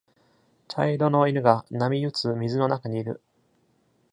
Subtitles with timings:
[0.67, 3.21] 茶色の犬が波打つ水の中にいる。